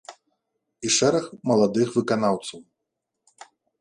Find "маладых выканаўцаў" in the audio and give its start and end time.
1.51-2.59